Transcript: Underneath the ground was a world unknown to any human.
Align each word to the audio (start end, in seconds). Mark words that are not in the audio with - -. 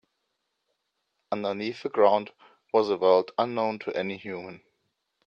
Underneath 1.31 1.83
the 1.83 1.89
ground 1.89 2.31
was 2.73 2.89
a 2.89 2.97
world 2.97 3.29
unknown 3.37 3.77
to 3.77 3.95
any 3.95 4.17
human. 4.17 4.63